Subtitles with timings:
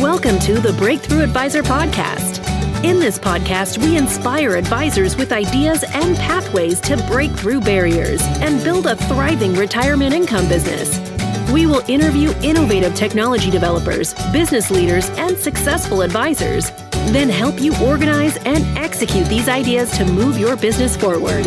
[0.00, 2.38] Welcome to the Breakthrough Advisor Podcast.
[2.82, 8.64] In this podcast, we inspire advisors with ideas and pathways to break through barriers and
[8.64, 10.98] build a thriving retirement income business.
[11.50, 16.70] We will interview innovative technology developers, business leaders, and successful advisors,
[17.12, 21.44] then help you organize and execute these ideas to move your business forward.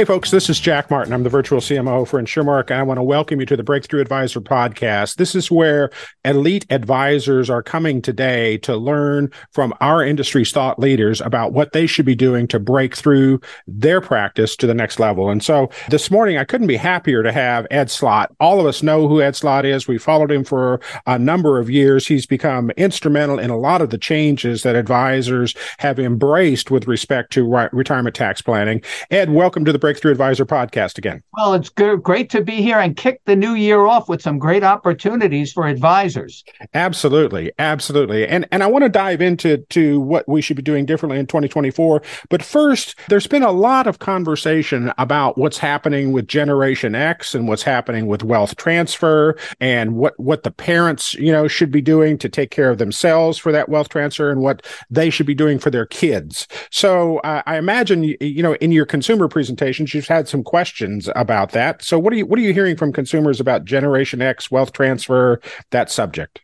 [0.00, 1.12] Hey, folks, this is Jack Martin.
[1.12, 4.40] I'm the virtual CMO for InsurMark, I want to welcome you to the Breakthrough Advisor
[4.40, 5.16] podcast.
[5.16, 5.90] This is where
[6.24, 11.86] elite advisors are coming today to learn from our industry's thought leaders about what they
[11.86, 15.28] should be doing to break through their practice to the next level.
[15.28, 18.34] And so this morning, I couldn't be happier to have Ed Slott.
[18.40, 19.86] All of us know who Ed Slott is.
[19.86, 22.06] We followed him for a number of years.
[22.06, 27.34] He's become instrumental in a lot of the changes that advisors have embraced with respect
[27.34, 28.80] to re- retirement tax planning.
[29.10, 31.22] Ed, welcome to the Breakthrough Advisor podcast again.
[31.36, 34.38] Well, it's good, great to be here and kick the new year off with some
[34.38, 36.44] great opportunities for advisors.
[36.74, 40.86] Absolutely, absolutely, and and I want to dive into to what we should be doing
[40.86, 42.02] differently in 2024.
[42.28, 47.48] But first, there's been a lot of conversation about what's happening with Generation X and
[47.48, 52.18] what's happening with wealth transfer and what what the parents you know should be doing
[52.18, 55.58] to take care of themselves for that wealth transfer and what they should be doing
[55.58, 56.46] for their kids.
[56.70, 59.94] So uh, I imagine you know in your consumer presentation conversations.
[59.94, 61.82] You've had some questions about that.
[61.82, 65.40] So what are you what are you hearing from consumers about Generation X, wealth transfer,
[65.70, 66.40] that subject?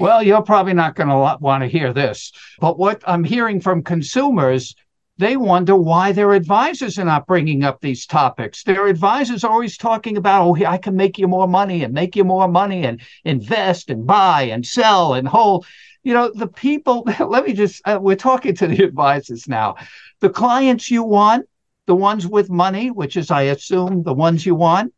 [0.00, 3.82] Well, you're probably not going to want to hear this, but what I'm hearing from
[3.82, 4.74] consumers
[5.16, 8.64] they wonder why their advisors are not bringing up these topics.
[8.64, 12.16] Their advisors are always talking about, oh, I can make you more money and make
[12.16, 15.66] you more money and invest and buy and sell and hold.
[16.02, 19.76] You know, the people, let me just, uh, we're talking to the advisors now.
[20.18, 21.46] The clients you want,
[21.86, 24.94] the ones with money, which is, I assume, the ones you want,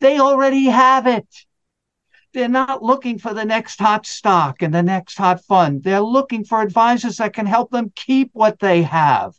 [0.00, 1.26] they already have it.
[2.32, 5.82] They're not looking for the next hot stock and the next hot fund.
[5.82, 9.34] They're looking for advisors that can help them keep what they have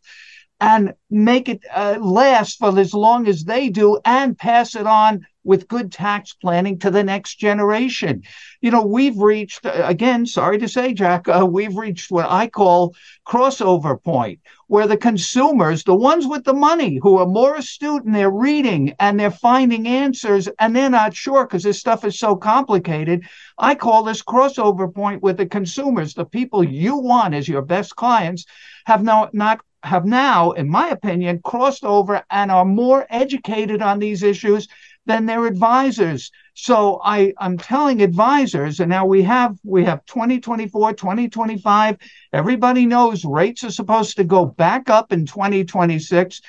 [0.62, 5.26] and make it uh, last for as long as they do and pass it on
[5.44, 8.22] with good tax planning to the next generation.
[8.62, 12.46] You know, we've reached, uh, again, sorry to say, Jack, uh, we've reached what I
[12.46, 12.94] call
[13.28, 18.14] crossover point, where the consumers, the ones with the money who are more astute and
[18.14, 22.36] they're reading and they're finding answers and they're not sure because this stuff is so
[22.36, 23.24] complicated.
[23.58, 27.96] I call this crossover point with the consumers, the people you want as your best
[27.96, 28.46] clients
[28.86, 34.00] have now not have now, in my opinion, crossed over and are more educated on
[34.00, 34.68] these issues
[35.06, 36.32] than their advisors.
[36.54, 41.98] So I, I'm telling advisors, and now we have we have 2024, 2025.
[42.34, 46.42] Everybody knows rates are supposed to go back up in 2026.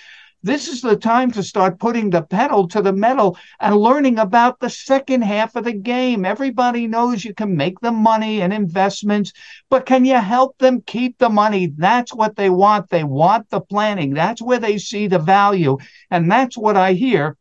[0.45, 4.59] This is the time to start putting the pedal to the metal and learning about
[4.59, 6.25] the second half of the game.
[6.25, 9.33] Everybody knows you can make the money and investments,
[9.71, 11.73] but can you help them keep the money?
[11.77, 12.91] That's what they want.
[12.91, 14.15] They want the planning.
[14.15, 15.79] That's where they see the value.
[16.11, 17.37] And that's what I hear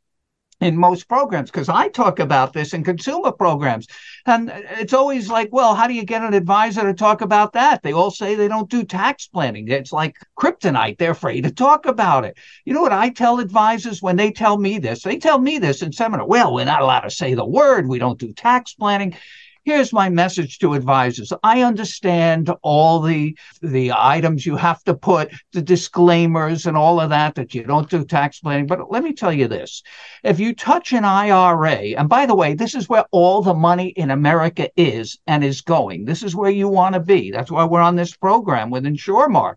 [0.62, 3.88] in most programs because I talk about this in consumer programs.
[4.28, 7.82] And it's always like, well, how do you get an advisor to talk about that?
[7.82, 9.68] They all say they don't do tax planning.
[9.68, 11.00] It's like kryptonite.
[11.00, 12.38] They're afraid to talk about it.
[12.64, 15.02] You know what I tell advisors when they tell me this?
[15.02, 16.28] They tell me this in seminar.
[16.28, 17.88] Well, we're not allowed to say the word.
[17.88, 19.16] We don't do tax planning
[19.64, 21.32] here's my message to advisors.
[21.44, 27.10] I understand all the the items you have to put the disclaimers and all of
[27.10, 28.68] that that you don't do tax planning.
[28.68, 29.84] But let me tell you this.
[30.24, 33.90] If you touch an ira and by the way this is where all the money
[33.90, 36.06] in america is and is going.
[36.06, 37.32] This is where you want to be.
[37.32, 39.56] That's why we're on this program with InsurMark.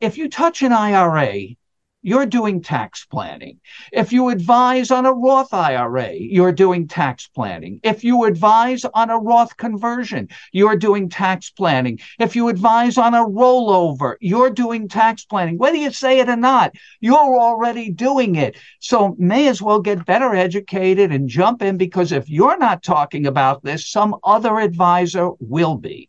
[0.00, 1.56] If you touch an ira
[2.02, 3.60] you're doing tax planning.
[3.92, 7.80] If you advise on a Roth IRA, you're doing tax planning.
[7.82, 12.00] If you advise on a Roth conversion, you're doing tax planning.
[12.18, 15.58] If you advise on a rollover, you're doing tax planning.
[15.58, 18.56] Whether you say it or not, you're already doing it.
[18.80, 23.26] So may as well get better educated and jump in because if you're not talking
[23.26, 26.08] about this, some other advisor will be.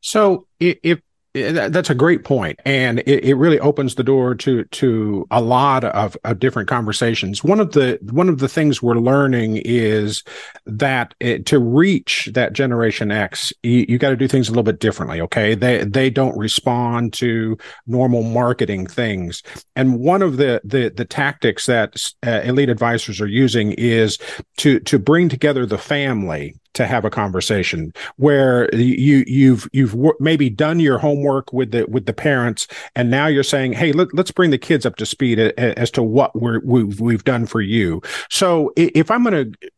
[0.00, 1.00] So if
[1.34, 5.82] that's a great point, and it, it really opens the door to to a lot
[5.82, 7.42] of, of different conversations.
[7.42, 10.22] One of the one of the things we're learning is
[10.66, 14.62] that it, to reach that Generation X, you, you got to do things a little
[14.62, 15.22] bit differently.
[15.22, 17.56] Okay, they they don't respond to
[17.86, 19.42] normal marketing things,
[19.74, 24.18] and one of the the the tactics that uh, elite advisors are using is
[24.58, 30.48] to to bring together the family to have a conversation where you you've you've maybe
[30.48, 34.30] done your homework with the with the parents and now you're saying hey let, us
[34.30, 38.00] bring the kids up to speed as to what we're we've, we've done for you.
[38.30, 39.70] So if i'm going to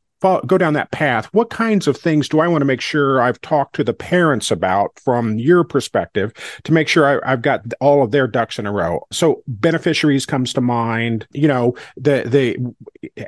[0.47, 3.41] go down that path, what kinds of things do I want to make sure I've
[3.41, 6.33] talked to the parents about from your perspective
[6.65, 9.07] to make sure I, have got all of their ducks in a row?
[9.13, 11.27] So beneficiaries comes to mind.
[11.33, 12.59] You know, the the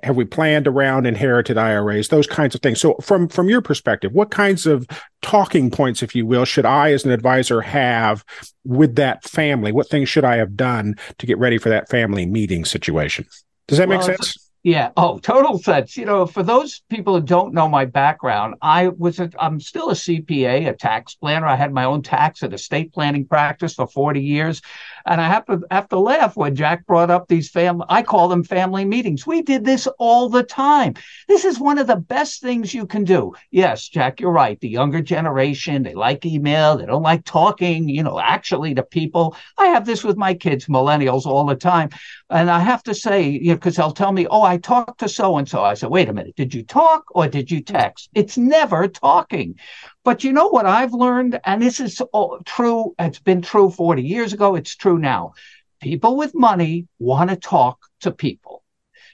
[0.02, 2.08] have we planned around inherited IRAs?
[2.08, 2.80] Those kinds of things.
[2.80, 4.86] So from from your perspective, what kinds of
[5.22, 8.24] talking points, if you will, should I as an advisor have
[8.64, 9.72] with that family?
[9.72, 13.26] What things should I have done to get ready for that family meeting situation?
[13.68, 14.45] Does that well, make sense?
[14.66, 14.90] Yeah.
[14.96, 15.96] Oh, total sense.
[15.96, 19.94] You know, for those people who don't know my background, I was I'm still a
[19.94, 21.46] CPA, a tax planner.
[21.46, 24.60] I had my own tax and estate planning practice for 40 years.
[25.06, 28.26] And I have to have to laugh when Jack brought up these family I call
[28.26, 29.24] them family meetings.
[29.24, 30.94] We did this all the time.
[31.28, 33.34] This is one of the best things you can do.
[33.52, 34.58] Yes, Jack, you're right.
[34.58, 39.36] The younger generation, they like email, they don't like talking, you know, actually to people.
[39.56, 41.90] I have this with my kids, millennials, all the time.
[42.28, 45.08] And I have to say, you know, because they'll tell me, oh, I talked to
[45.08, 45.62] so and so.
[45.62, 48.10] I said, wait a minute, did you talk or did you text?
[48.14, 49.56] It's never talking.
[50.04, 51.40] But you know what I've learned?
[51.44, 52.00] And this is
[52.44, 52.94] true.
[52.98, 54.54] It's been true 40 years ago.
[54.54, 55.32] It's true now.
[55.80, 58.62] People with money want to talk to people.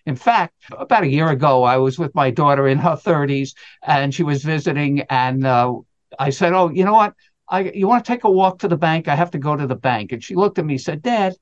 [0.06, 3.54] In fact, about a year ago, I was with my daughter in her 30s
[3.86, 5.02] and she was visiting.
[5.02, 5.74] And uh,
[6.18, 7.14] I said, Oh, you know what?
[7.48, 9.08] I, you want to take a walk to the bank?
[9.08, 10.12] I have to go to the bank.
[10.12, 11.34] And she looked at me and said, Dad,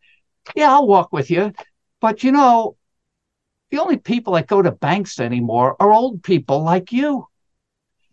[0.54, 1.52] yeah, I'll walk with you.
[2.00, 2.76] But you know,
[3.70, 7.26] the only people that go to banks anymore are old people like you.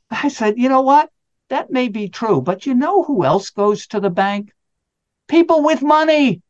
[0.10, 1.10] I said, you know what?
[1.50, 4.52] That may be true, but you know who else goes to the bank?
[5.28, 6.42] People with money.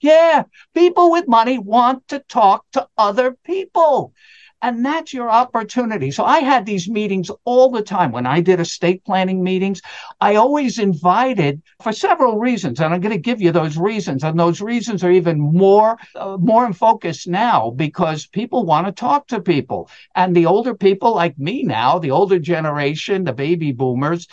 [0.00, 4.12] Yeah, people with money want to talk to other people.
[4.62, 6.10] And that's your opportunity.
[6.10, 8.10] So I had these meetings all the time.
[8.10, 9.82] When I did estate planning meetings,
[10.20, 12.80] I always invited for several reasons.
[12.80, 14.24] And I'm going to give you those reasons.
[14.24, 18.92] And those reasons are even more, uh, more in focus now because people want to
[18.92, 19.90] talk to people.
[20.14, 24.26] And the older people like me now, the older generation, the baby boomers,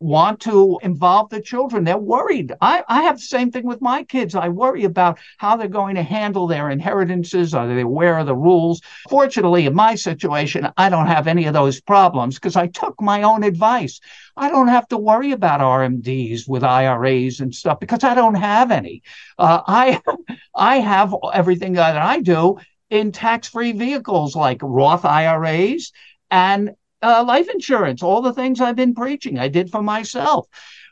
[0.00, 1.84] want to involve the children.
[1.84, 2.52] They're worried.
[2.60, 4.34] I, I have the same thing with my kids.
[4.34, 7.54] I worry about how they're going to handle their inheritances.
[7.54, 8.80] Are they aware of the rules?
[9.10, 13.22] Fortunately, in my situation, I don't have any of those problems because I took my
[13.22, 14.00] own advice.
[14.36, 18.70] I don't have to worry about RMDs with IRAs and stuff because I don't have
[18.70, 19.02] any.
[19.38, 20.00] Uh, I
[20.54, 22.56] I have everything that I do
[22.88, 25.92] in tax-free vehicles like Roth IRAs
[26.30, 30.46] and uh, life insurance, all the things I've been preaching, I did for myself.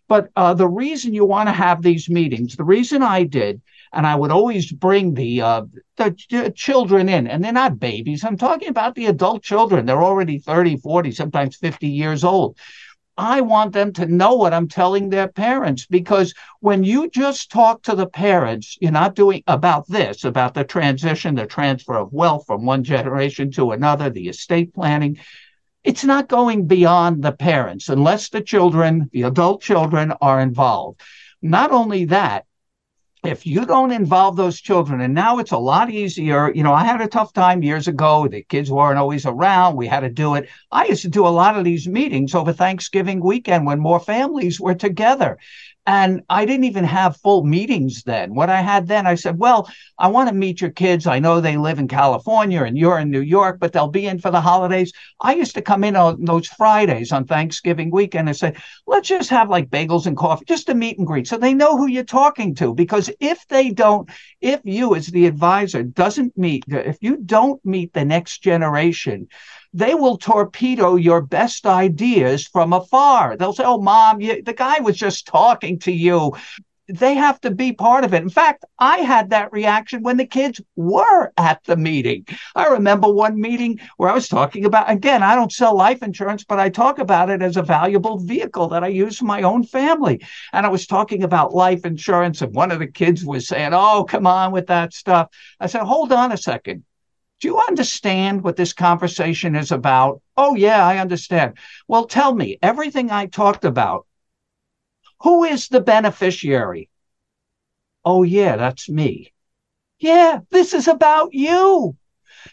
[0.08, 3.60] But uh, the reason you want to have these meetings, the reason I did,
[3.92, 5.62] and I would always bring the uh,
[5.96, 8.24] the ch- children in, and they're not babies.
[8.24, 9.86] I'm talking about the adult children.
[9.86, 12.58] They're already 30, 40, sometimes 50 years old.
[13.18, 17.82] I want them to know what I'm telling their parents because when you just talk
[17.82, 22.46] to the parents, you're not doing about this, about the transition, the transfer of wealth
[22.46, 25.18] from one generation to another, the estate planning
[25.84, 31.00] it's not going beyond the parents unless the children, the adult children, are involved.
[31.40, 32.44] Not only that,
[33.24, 36.52] if you don't involve those children, and now it's a lot easier.
[36.54, 38.28] You know, I had a tough time years ago.
[38.28, 39.76] The kids weren't always around.
[39.76, 40.48] We had to do it.
[40.70, 44.60] I used to do a lot of these meetings over Thanksgiving weekend when more families
[44.60, 45.38] were together.
[45.88, 48.34] And I didn't even have full meetings then.
[48.34, 51.06] What I had then, I said, Well, I want to meet your kids.
[51.06, 54.18] I know they live in California and you're in New York, but they'll be in
[54.18, 54.92] for the holidays.
[55.18, 58.54] I used to come in on those Fridays on Thanksgiving weekend and say,
[58.86, 61.26] Let's just have like bagels and coffee, just a meet and greet.
[61.26, 62.74] So they know who you're talking to.
[62.74, 64.10] Because if they don't,
[64.42, 69.26] if you as the advisor doesn't meet, if you don't meet the next generation,
[69.72, 73.36] they will torpedo your best ideas from afar.
[73.36, 76.32] They'll say, Oh, mom, you, the guy was just talking to you.
[76.90, 78.22] They have to be part of it.
[78.22, 82.24] In fact, I had that reaction when the kids were at the meeting.
[82.56, 86.44] I remember one meeting where I was talking about, again, I don't sell life insurance,
[86.44, 89.64] but I talk about it as a valuable vehicle that I use for my own
[89.64, 90.22] family.
[90.54, 94.04] And I was talking about life insurance, and one of the kids was saying, Oh,
[94.08, 95.28] come on with that stuff.
[95.60, 96.84] I said, Hold on a second
[97.40, 100.20] do you understand what this conversation is about?
[100.36, 101.56] Oh, yeah, I understand.
[101.86, 104.06] Well, tell me everything I talked about.
[105.22, 106.90] Who is the beneficiary?
[108.04, 109.32] Oh, yeah, that's me.
[109.98, 111.96] Yeah, this is about you.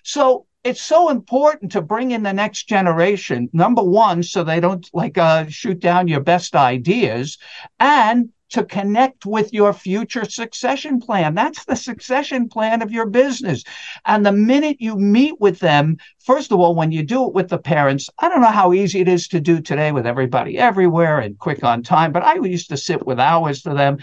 [0.03, 3.49] So it's so important to bring in the next generation.
[3.53, 7.37] Number one, so they don't like uh, shoot down your best ideas,
[7.79, 11.35] and to connect with your future succession plan.
[11.35, 13.63] That's the succession plan of your business.
[14.05, 17.49] And the minute you meet with them, first of all, when you do it with
[17.49, 21.19] the parents, I don't know how easy it is to do today with everybody everywhere
[21.19, 23.99] and quick on time, but I used to sit with hours for them.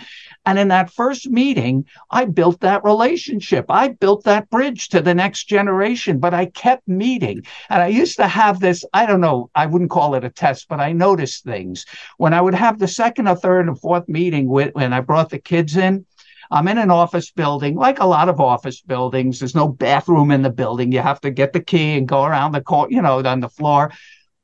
[0.47, 3.67] And in that first meeting, I built that relationship.
[3.69, 7.43] I built that bridge to the next generation, but I kept meeting.
[7.69, 10.67] And I used to have this, I don't know, I wouldn't call it a test,
[10.69, 11.85] but I noticed things.
[12.19, 15.31] When I would have the second or third and fourth meeting with, when I brought
[15.31, 16.07] the kids in,
[16.52, 19.38] I'm in an office building, like a lot of office buildings.
[19.38, 20.92] There's no bathroom in the building.
[20.92, 23.49] You have to get the key and go around the court, you know, on the
[23.49, 23.90] floor.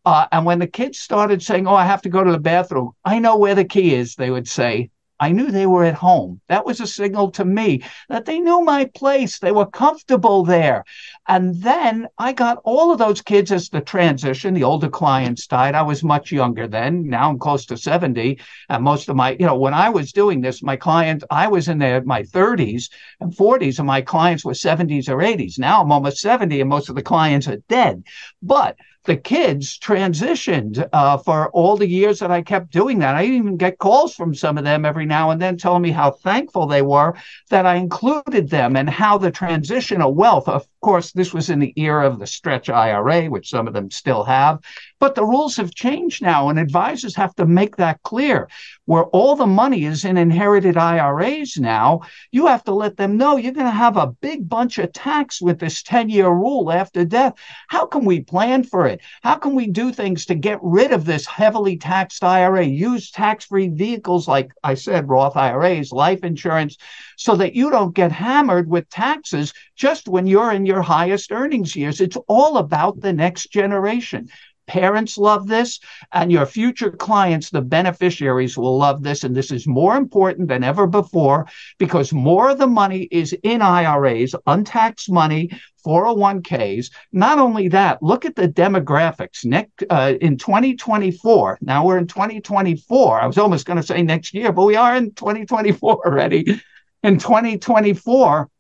[0.07, 2.93] Uh, and when the kids started saying, Oh, I have to go to the bathroom,
[3.05, 4.89] I know where the key is, they would say.
[5.21, 6.41] I knew they were at home.
[6.49, 9.39] That was a signal to me that they knew my place.
[9.39, 10.85] They were comfortable there.
[11.27, 14.55] And then I got all of those kids as the transition.
[14.55, 15.75] The older clients died.
[15.75, 17.09] I was much younger then.
[17.09, 18.39] Now I'm close to 70.
[18.69, 21.69] And most of my, you know, when I was doing this, my clients, I was
[21.69, 25.59] in their, my 30s and 40s, and my clients were 70s or 80s.
[25.59, 28.05] Now I'm almost 70, and most of the clients are dead.
[28.43, 28.77] But
[29.09, 33.15] the kids transitioned uh, for all the years that I kept doing that.
[33.15, 36.11] I even get calls from some of them every now and then telling me how
[36.11, 37.15] thankful they were
[37.49, 40.47] that I included them and how the transition of wealth.
[40.47, 43.91] Of course, this was in the era of the stretch IRA, which some of them
[43.91, 44.61] still have,
[45.01, 48.49] but the rules have changed now, and advisors have to make that clear.
[48.85, 52.01] Where all the money is in inherited IRAs now,
[52.33, 55.41] you have to let them know you're going to have a big bunch of tax
[55.41, 57.35] with this 10 year rule after death.
[57.69, 58.98] How can we plan for it?
[59.23, 62.65] How can we do things to get rid of this heavily taxed IRA?
[62.65, 66.77] Use tax free vehicles like I said, Roth IRAs, life insurance,
[67.17, 71.75] so that you don't get hammered with taxes just when you're in your highest earnings
[71.75, 72.01] years.
[72.01, 74.29] It's all about the next generation.
[74.69, 75.81] Parents love this,
[76.13, 79.25] and your future clients, the beneficiaries, will love this.
[79.25, 81.47] And this is more important than ever before
[81.79, 85.51] because more of the money is in IRAs, untaxed money,
[85.85, 86.91] 401ks.
[87.13, 89.45] Not only that, look at the demographics.
[89.45, 93.21] Next, uh, in 2024, now we're in 2024.
[93.21, 96.61] I was almost going to say next year, but we are in 2024 already.
[97.03, 98.51] In 2024,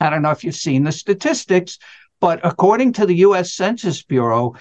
[0.00, 1.78] I don't know if you've seen the statistics,
[2.20, 4.54] but according to the US Census Bureau,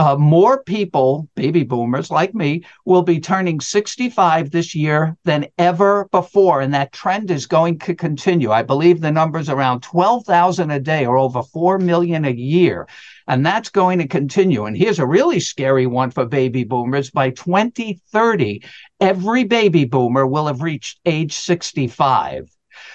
[0.00, 6.08] uh, more people, baby boomers like me, will be turning 65 this year than ever
[6.10, 6.62] before.
[6.62, 8.50] And that trend is going to continue.
[8.50, 12.88] I believe the number's around 12,000 a day or over 4 million a year.
[13.28, 14.64] And that's going to continue.
[14.64, 17.10] And here's a really scary one for baby boomers.
[17.10, 18.62] By 2030,
[19.00, 22.48] every baby boomer will have reached age 65.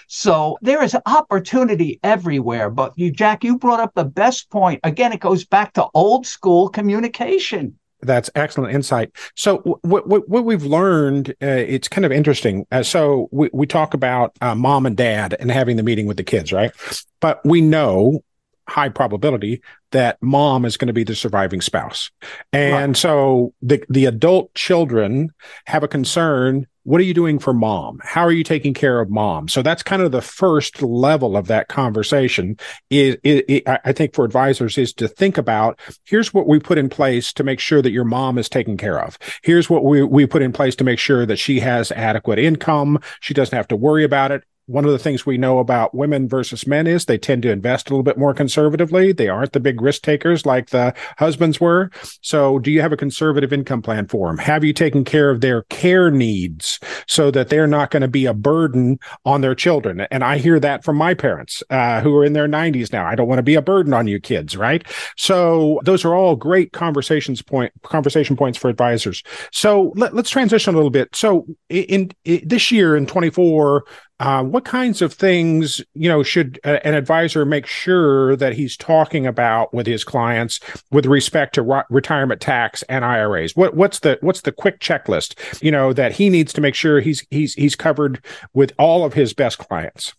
[0.07, 2.69] So there is opportunity everywhere.
[2.69, 4.79] But you, Jack, you brought up the best point.
[4.83, 7.77] Again, it goes back to old school communication.
[8.01, 9.11] That's excellent insight.
[9.35, 12.67] So what what, what we've learned, uh, it's kind of interesting.
[12.71, 16.17] Uh, so we, we talk about uh, mom and dad and having the meeting with
[16.17, 16.71] the kids, right?
[17.19, 18.23] But we know
[18.67, 22.11] high probability that mom is going to be the surviving spouse.
[22.51, 22.97] And right.
[22.97, 25.33] so the the adult children
[25.65, 27.99] have a concern what are you doing for mom?
[28.03, 29.47] How are you taking care of mom?
[29.47, 32.57] So that's kind of the first level of that conversation.
[32.91, 33.17] Is,
[33.65, 37.43] I think for advisors is to think about here's what we put in place to
[37.43, 39.17] make sure that your mom is taken care of.
[39.41, 42.99] Here's what we, we put in place to make sure that she has adequate income.
[43.19, 46.27] She doesn't have to worry about it one of the things we know about women
[46.27, 49.11] versus men is they tend to invest a little bit more conservatively.
[49.11, 51.91] They aren't the big risk takers like the husbands were.
[52.21, 54.39] So, do you have a conservative income plan for them?
[54.39, 58.25] Have you taken care of their care needs so that they're not going to be
[58.25, 60.01] a burden on their children?
[60.09, 63.05] And I hear that from my parents uh, who are in their 90s now.
[63.05, 64.83] I don't want to be a burden on you kids, right?
[65.15, 69.21] So, those are all great conversations point conversation points for advisors.
[69.51, 71.15] So, let, us transition a little bit.
[71.15, 73.85] So, in, in this year in 24,
[74.19, 78.77] uh, what kinds of things you know should a, an advisor make sure that he's
[78.77, 80.59] talking about with his clients
[80.91, 83.55] with respect to re- retirement tax and IRAs?
[83.55, 87.01] What what's the what's the quick checklist you know that he needs to make sure
[87.01, 90.13] he's he's he's covered with all of his best clients?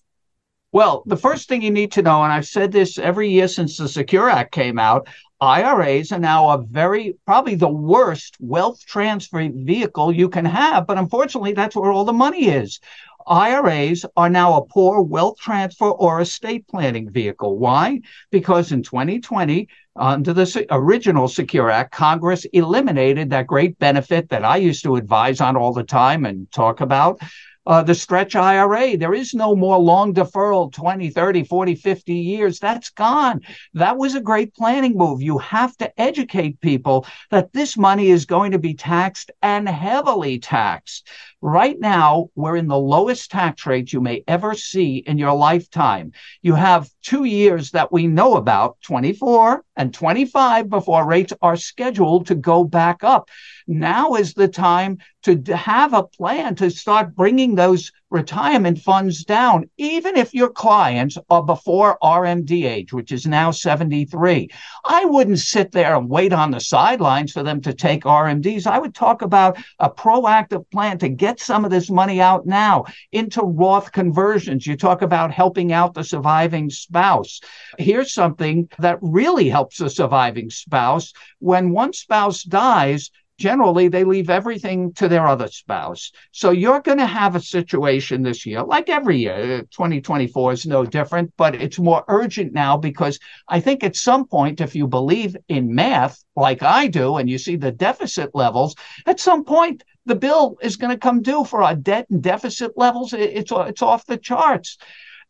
[0.72, 3.78] Well, the first thing you need to know, and I've said this every year since
[3.78, 5.08] the Secure Act came out,
[5.40, 10.86] IRAs are now a very, probably the worst wealth transfer vehicle you can have.
[10.86, 12.80] But unfortunately, that's where all the money is.
[13.26, 17.58] IRAs are now a poor wealth transfer or estate planning vehicle.
[17.58, 18.00] Why?
[18.30, 24.56] Because in 2020, under the original Secure Act, Congress eliminated that great benefit that I
[24.58, 27.20] used to advise on all the time and talk about.
[27.66, 28.96] uh, the stretch IRA.
[28.96, 32.58] There is no more long deferral 20, 30, 40, 50 years.
[32.60, 33.40] That's gone.
[33.74, 35.20] That was a great planning move.
[35.20, 40.38] You have to educate people that this money is going to be taxed and heavily
[40.38, 41.08] taxed.
[41.42, 46.12] Right now, we're in the lowest tax rate you may ever see in your lifetime.
[46.40, 52.28] You have two years that we know about, 24 and 25, before rates are scheduled
[52.28, 53.28] to go back up.
[53.66, 59.68] Now is the time to have a plan to start bringing those retirement funds down,
[59.76, 64.48] even if your clients are before RMD age, which is now 73.
[64.84, 68.66] I wouldn't sit there and wait on the sidelines for them to take RMDs.
[68.66, 72.84] I would talk about a proactive plan to get some of this money out now
[73.10, 74.66] into Roth conversions.
[74.66, 77.40] You talk about helping out the surviving spouse.
[77.78, 81.12] Here's something that really helps the surviving spouse.
[81.40, 86.10] When one spouse dies, generally they leave everything to their other spouse.
[86.32, 89.62] So you're going to have a situation this year, like every year.
[89.70, 94.60] 2024 is no different, but it's more urgent now because I think at some point,
[94.60, 98.74] if you believe in math like I do, and you see the deficit levels,
[99.06, 102.72] at some point the bill is going to come due for our debt and deficit
[102.76, 103.12] levels.
[103.12, 104.78] It's it's off the charts,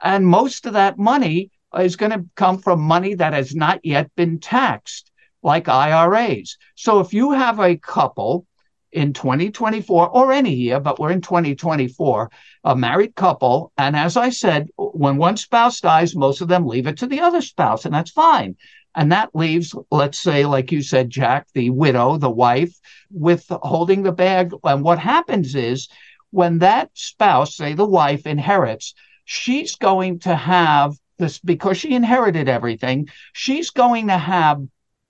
[0.02, 4.14] and most of that money is going to come from money that has not yet
[4.16, 5.10] been taxed
[5.46, 6.58] like IRAs.
[6.74, 8.46] So if you have a couple
[8.90, 12.30] in 2024 or any year, but we're in 2024,
[12.64, 16.88] a married couple, and as I said, when one spouse dies, most of them leave
[16.88, 18.56] it to the other spouse, and that's fine.
[18.96, 22.74] And that leaves, let's say, like you said, Jack, the widow, the wife,
[23.12, 24.52] with holding the bag.
[24.64, 25.88] And what happens is
[26.30, 32.48] when that spouse, say the wife, inherits, she's going to have this because she inherited
[32.48, 34.60] everything, she's going to have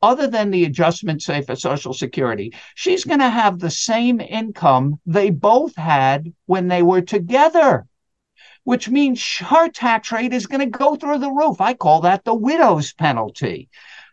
[0.07, 5.01] other than the adjustment, say, for Social Security, she's going to have the same income
[5.05, 7.87] they both had when they were together,
[8.65, 11.61] which means her tax rate is going to go through the roof.
[11.61, 13.69] I call that the widow's penalty.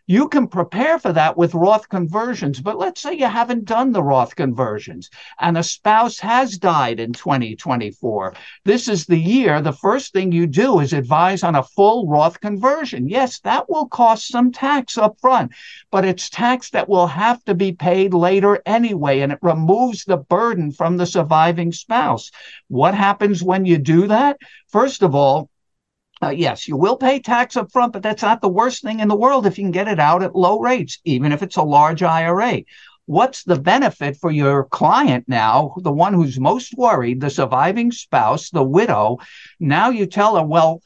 [0.06, 4.02] You can prepare for that with Roth conversions, but let's say you haven't done the
[4.02, 5.08] Roth conversions
[5.40, 8.34] and a spouse has died in 2024.
[8.66, 9.62] This is the year.
[9.62, 13.08] The first thing you do is advise on a full Roth conversion.
[13.08, 15.52] Yes, that will cost some tax up front,
[15.90, 20.18] but it's tax that will have to be paid later anyway, and it removes the
[20.18, 22.30] burden from the surviving spouse.
[22.68, 24.36] What happens when you do that?
[24.68, 25.48] First of all,
[26.22, 29.08] uh, yes, you will pay tax up front, but that's not the worst thing in
[29.08, 31.62] the world if you can get it out at low rates, even if it's a
[31.62, 32.62] large IRA.
[33.06, 38.48] What's the benefit for your client now, the one who's most worried, the surviving spouse,
[38.48, 39.18] the widow?
[39.60, 40.80] Now you tell her, well,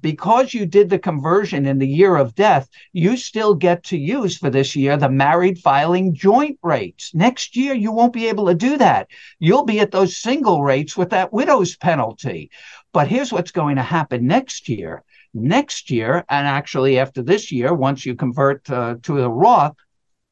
[0.00, 4.36] because you did the conversion in the year of death, you still get to use
[4.36, 7.14] for this year the married filing joint rates.
[7.14, 9.08] Next year, you won't be able to do that.
[9.38, 12.50] You'll be at those single rates with that widow's penalty.
[12.92, 15.04] But here's what's going to happen next year.
[15.34, 19.76] Next year, and actually after this year, once you convert uh, to the Roth,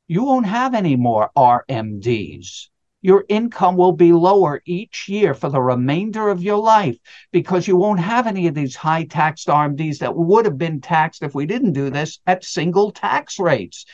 [0.09, 2.69] you won't have any more RMDs
[3.07, 6.99] your income will be lower each year for the remainder of your life
[7.31, 11.23] because you won't have any of these high taxed RMDs that would have been taxed
[11.23, 13.87] if we didn't do this at single tax rates.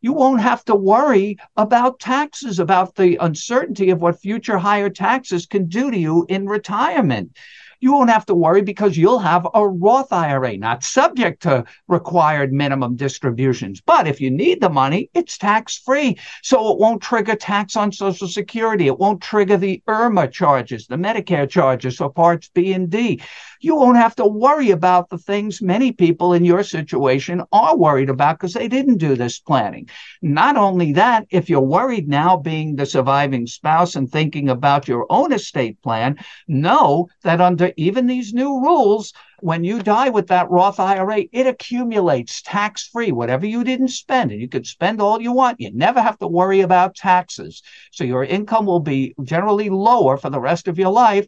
[0.00, 5.46] You won't have to worry about taxes, about the uncertainty of what future higher taxes
[5.46, 7.36] can do to you in retirement
[7.80, 12.52] you won't have to worry because you'll have a Roth IRA, not subject to required
[12.52, 13.80] minimum distributions.
[13.80, 16.18] But if you need the money, it's tax free.
[16.42, 18.86] So it won't trigger tax on Social Security.
[18.86, 23.20] It won't trigger the IRMAA charges, the Medicare charges for Parts B and D
[23.60, 28.10] you won't have to worry about the things many people in your situation are worried
[28.10, 29.88] about because they didn't do this planning.
[30.22, 35.06] Not only that, if you're worried now being the surviving spouse and thinking about your
[35.10, 36.16] own estate plan,
[36.48, 41.46] know that under even these new rules, when you die with that Roth IRA, it
[41.46, 44.30] accumulates tax free, whatever you didn't spend.
[44.32, 45.60] And you could spend all you want.
[45.60, 47.62] You never have to worry about taxes.
[47.92, 51.26] So your income will be generally lower for the rest of your life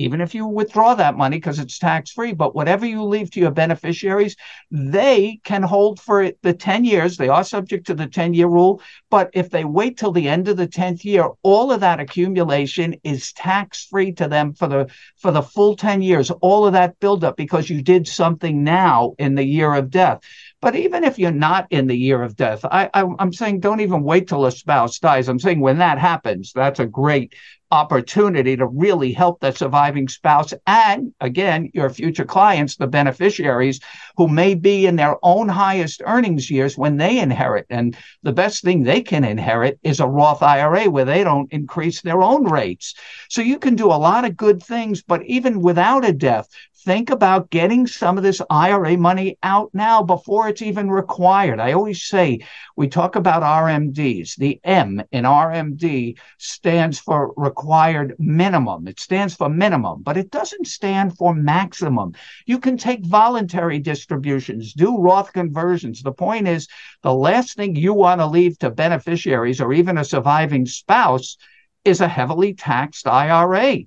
[0.00, 3.40] even if you withdraw that money because it's tax free, but whatever you leave to
[3.40, 4.36] your beneficiaries,
[4.70, 7.16] they can hold for the 10 years.
[7.16, 8.82] They are subject to the 10 year rule.
[9.10, 12.96] But if they wait till the end of the 10th year, all of that accumulation
[13.04, 16.98] is tax free to them for the, for the full 10 years, all of that
[17.00, 20.20] buildup because you did something now in the year of death.
[20.60, 23.80] But even if you're not in the year of death, I, I, I'm saying don't
[23.80, 25.28] even wait till a spouse dies.
[25.28, 27.34] I'm saying when that happens, that's a great
[27.72, 33.78] opportunity to really help the surviving spouse and again your future clients the beneficiaries
[34.16, 38.64] who may be in their own highest earnings years when they inherit and the best
[38.64, 42.94] thing they can inherit is a Roth IRA where they don't increase their own rates
[43.28, 46.48] so you can do a lot of good things but even without a death
[46.84, 51.60] think about getting some of this IRA money out now before it's even required.
[51.60, 52.40] I always say
[52.76, 54.36] we talk about RMDs.
[54.36, 58.88] The M in RMD stands for required minimum.
[58.88, 62.14] It stands for minimum, but it doesn't stand for maximum.
[62.46, 66.02] You can take voluntary distributions, do Roth conversions.
[66.02, 66.68] The point is,
[67.02, 71.36] the last thing you want to leave to beneficiaries or even a surviving spouse
[71.84, 73.80] is a heavily taxed IRA.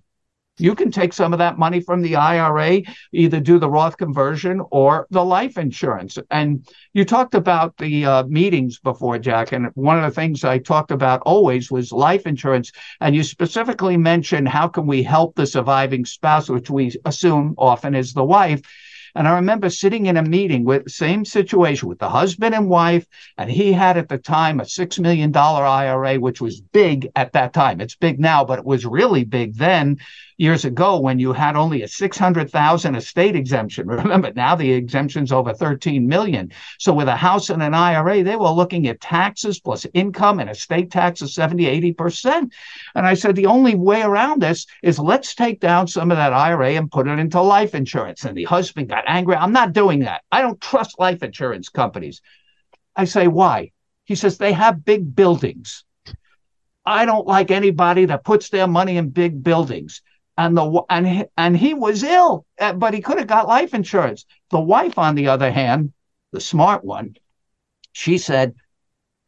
[0.58, 4.62] You can take some of that money from the IRA, either do the Roth conversion
[4.70, 6.20] or the life insurance.
[6.30, 9.52] And you talked about the uh, meetings before, Jack.
[9.52, 12.72] And one of the things I talked about always was life insurance.
[13.02, 17.96] And you specifically mentioned how can we help the surviving spouse, which we assume often
[17.96, 18.62] is the wife.
[19.16, 23.06] And I remember sitting in a meeting with same situation with the husband and wife,
[23.38, 27.34] and he had at the time a six million dollar IRA, which was big at
[27.34, 27.80] that time.
[27.80, 30.00] It's big now, but it was really big then
[30.38, 33.88] years ago when you had only a 600,000 estate exemption.
[34.04, 36.52] Remember, now the exemption's over 13 million.
[36.80, 40.50] So with a house and an IRA, they were looking at taxes plus income and
[40.50, 42.52] estate tax of 70, 80%.
[42.96, 46.34] And I said, the only way around this is let's take down some of that
[46.34, 48.26] IRA and put it into life insurance.
[48.26, 49.36] And the husband got angry.
[49.36, 50.24] I'm not doing that.
[50.32, 52.22] I don't trust life insurance companies.
[52.96, 53.72] I say, why?
[54.06, 55.86] He says, they have big buildings.
[56.86, 60.02] I don't like anybody that puts their money in big buildings
[60.38, 64.26] and the and and he was ill, uh, but he could have got life insurance.
[64.50, 65.93] The wife, on the other hand,
[66.32, 67.15] the smart one,
[67.91, 68.56] she said,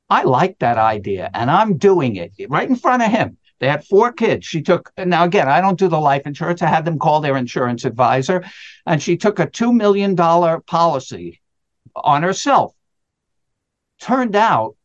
[0.09, 3.85] "I like that idea, and I'm doing it right in front of him." They had
[3.85, 4.45] four kids.
[4.45, 5.47] She took now again.
[5.47, 6.61] I don't do the life insurance.
[6.61, 8.43] I had them call their insurance advisor,
[8.85, 11.41] and she took a two million dollar policy
[11.95, 12.73] on herself.
[14.01, 14.75] Turned out,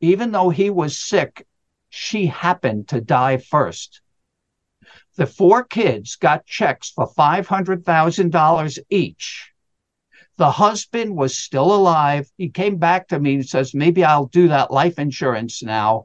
[0.00, 1.46] even though he was sick,
[1.88, 4.02] she happened to die first
[5.16, 9.50] the four kids got checks for $500,000 each.
[10.36, 12.30] The husband was still alive.
[12.36, 16.04] He came back to me and says, Maybe I'll do that life insurance now.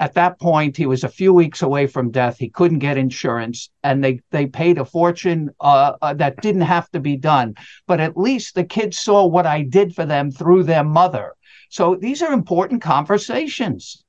[0.00, 2.38] At that point, he was a few weeks away from death.
[2.38, 6.88] He couldn't get insurance, and they, they paid a fortune uh, uh, that didn't have
[6.90, 7.54] to be done.
[7.86, 11.34] But at least the kids saw what I did for them through their mother.
[11.70, 14.04] So these are important conversations.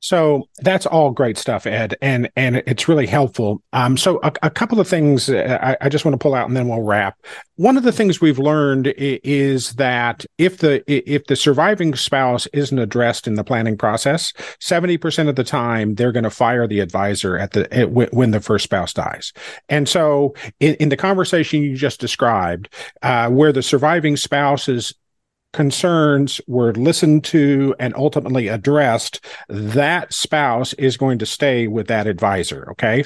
[0.00, 3.62] So that's all great stuff, Ed, and and it's really helpful.
[3.72, 6.46] Um, so a, a couple of things uh, I, I, just want to pull out,
[6.46, 7.18] and then we'll wrap.
[7.56, 12.78] One of the things we've learned is that if the if the surviving spouse isn't
[12.78, 16.80] addressed in the planning process, seventy percent of the time they're going to fire the
[16.80, 19.32] advisor at the at, when the first spouse dies.
[19.70, 22.68] And so, in, in the conversation you just described,
[23.02, 24.92] uh, where the surviving spouse is
[25.56, 32.06] concerns were listened to and ultimately addressed, that spouse is going to stay with that
[32.06, 32.70] advisor.
[32.70, 33.04] Okay.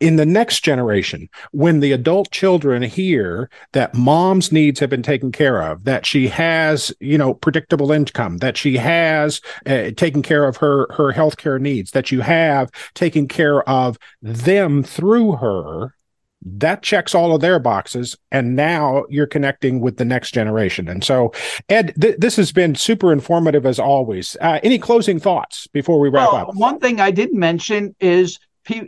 [0.00, 5.32] In the next generation, when the adult children hear that mom's needs have been taken
[5.32, 10.44] care of, that she has, you know, predictable income, that she has uh, taken care
[10.46, 15.94] of her her healthcare needs, that you have taken care of them through her,
[16.42, 20.88] that checks all of their boxes and now you're connecting with the next generation.
[20.88, 21.32] And so
[21.68, 24.36] ed th- this has been super informative as always.
[24.40, 26.54] Uh, any closing thoughts before we wrap well, up?
[26.54, 28.38] one thing i didn't mention is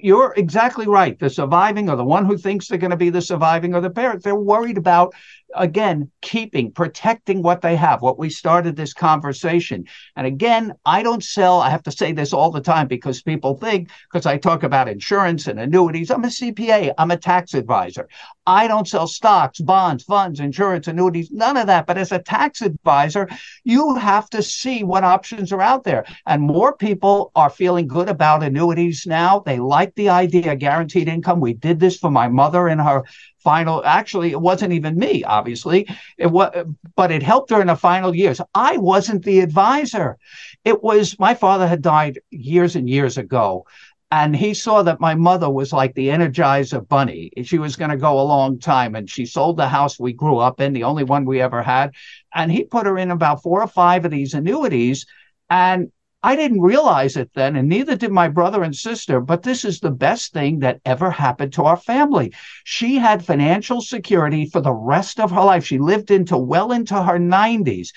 [0.03, 1.19] you're exactly right.
[1.19, 3.91] The surviving or the one who thinks they're going to be the surviving or the
[3.91, 5.15] parents they're worried about
[5.55, 9.85] again, keeping, protecting what they have, what we started this conversation.
[10.17, 13.55] And again, I don't sell, I have to say this all the time because people
[13.55, 18.09] think, because I talk about insurance and annuities, I'm a CPA, I'm a tax advisor.
[18.47, 21.87] I don't sell stocks, bonds, funds, insurance, annuities, none of that.
[21.87, 23.29] But as a tax advisor,
[23.65, 26.05] you have to see what options are out there.
[26.27, 29.41] And more people are feeling good about annuities now.
[29.41, 31.41] They like the idea of guaranteed income.
[31.41, 33.05] We did this for my mother in her
[33.43, 35.89] final actually it wasn't even me obviously.
[36.19, 38.41] It was but it helped her in the final years.
[38.55, 40.19] I wasn't the advisor.
[40.65, 43.67] It was my father had died years and years ago
[44.13, 47.31] and he saw that my mother was like the energizer bunny.
[47.45, 50.39] She was going to go a long time and she sold the house we grew
[50.39, 51.95] up in the only one we ever had.
[52.35, 55.07] And he put her in about four or five of these annuities
[55.49, 59.65] and I didn't realize it then, and neither did my brother and sister, but this
[59.65, 62.35] is the best thing that ever happened to our family.
[62.65, 65.65] She had financial security for the rest of her life.
[65.65, 67.89] She lived into well into her 90s.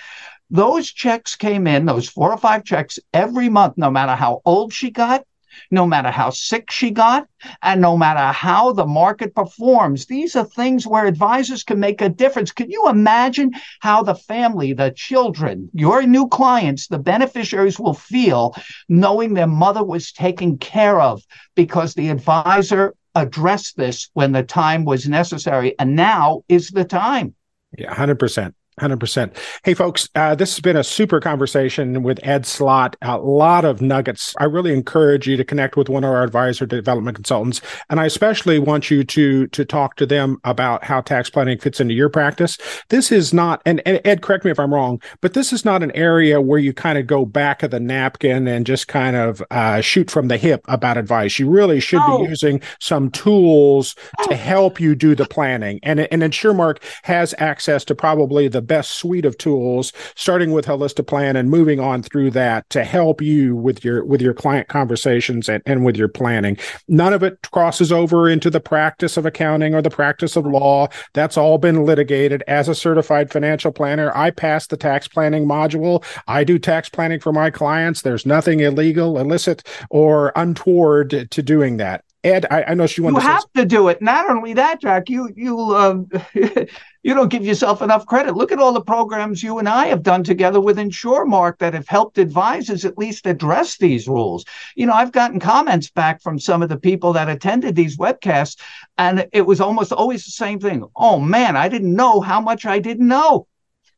[0.50, 4.72] Those checks came in, those four or five checks every month, no matter how old
[4.72, 5.26] she got,
[5.72, 7.28] no matter how sick she got,
[7.62, 10.06] and no matter how the market performs.
[10.06, 12.52] These are things where advisors can make a difference.
[12.52, 18.56] Can you imagine how the family, the children, your new clients, the beneficiaries will feel
[18.90, 21.22] knowing their mother was taken care of
[21.56, 27.36] because the advisor addressed this when the time was necessary, and now is the time.
[27.78, 28.54] Yeah, 100%.
[28.80, 29.36] 100%.
[29.64, 32.96] Hey, folks, uh, this has been a super conversation with Ed Slott.
[33.02, 34.34] A lot of nuggets.
[34.40, 37.62] I really encourage you to connect with one of our advisor development consultants.
[37.90, 41.80] And I especially want you to, to talk to them about how tax planning fits
[41.80, 42.58] into your practice.
[42.90, 45.84] This is not, and, and Ed, correct me if I'm wrong, but this is not
[45.84, 49.44] an area where you kind of go back of the napkin and just kind of
[49.52, 51.38] uh, shoot from the hip about advice.
[51.38, 52.24] You really should oh.
[52.24, 54.36] be using some tools to oh.
[54.36, 55.80] help you do the planning.
[55.84, 61.36] And, and InsurMark has access to probably the best suite of tools, starting with Holistiplan
[61.36, 65.62] and moving on through that to help you with your with your client conversations and,
[65.66, 66.58] and with your planning.
[66.88, 70.88] None of it crosses over into the practice of accounting or the practice of law.
[71.14, 72.44] That's all been litigated.
[72.48, 76.04] As a certified financial planner, I pass the tax planning module.
[76.28, 78.02] I do tax planning for my clients.
[78.02, 82.04] There's nothing illegal, illicit, or untoward to doing that.
[82.24, 83.18] Ed, I, I know she wants.
[83.18, 84.02] You to have to do it.
[84.02, 85.10] Not only that, Jack.
[85.10, 86.10] You you um,
[87.04, 88.36] you don't give yourself enough credit.
[88.36, 91.88] Look at all the programs you and I have done together with InsurMark that have
[91.88, 94.46] helped advisors at least address these rules.
[94.76, 98.58] You know, I've gotten comments back from some of the people that attended these webcasts,
[98.98, 100.86] and it was almost always the same thing.
[100.96, 103.48] Oh man, I didn't know how much I didn't know.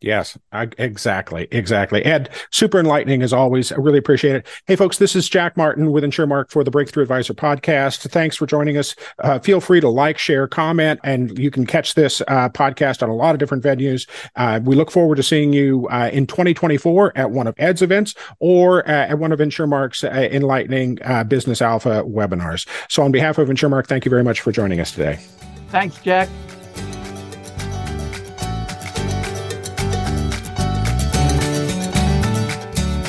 [0.02, 1.48] Yes, I, exactly.
[1.52, 2.04] Exactly.
[2.04, 3.72] Ed, super enlightening as always.
[3.72, 4.48] I really appreciate it.
[4.68, 8.10] Hey, folks, this is Jack Martin with InsurMark for the Breakthrough Advisor podcast.
[8.10, 8.96] Thanks for joining us.
[9.20, 13.10] Uh, feel free to like, share, comment, and you can catch this uh, podcast on
[13.10, 14.08] a lot of different venues.
[14.36, 18.14] Uh, we look forward to seeing you uh, in 2024 at one of Ed's events
[18.40, 22.68] or uh, at one of InsurMark's uh, enlightening Business Alpha webinars.
[22.90, 25.20] So, on behalf of InsurMark, thank you very much for joining us today.
[25.70, 26.30] Thanks, Jack.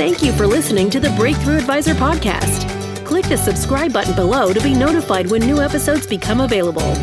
[0.07, 3.05] Thank you for listening to the Breakthrough Advisor podcast.
[3.05, 6.95] Click the subscribe button below to be notified when new episodes become available.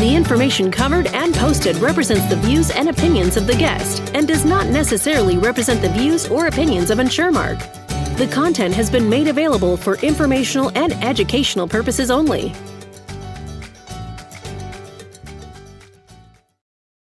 [0.00, 4.44] The information covered and posted represents the views and opinions of the guest and does
[4.44, 7.60] not necessarily represent the views or opinions of InsurMark.
[8.16, 12.52] The content has been made available for informational and educational purposes only.